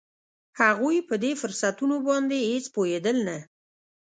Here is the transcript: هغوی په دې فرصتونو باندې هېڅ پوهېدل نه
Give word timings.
هغوی 0.61 0.97
په 1.09 1.15
دې 1.23 1.31
فرصتونو 1.41 1.95
باندې 2.07 2.37
هېڅ 2.49 2.65
پوهېدل 2.75 3.17
نه 3.27 3.37